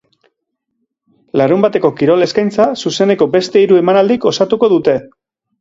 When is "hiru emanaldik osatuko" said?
3.65-4.73